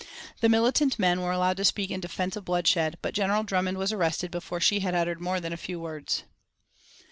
[0.39, 3.93] The militant men were allowed to speak in defence of bloodshed; but General Drummond was
[3.93, 6.23] arrested before she had uttered more than a few words.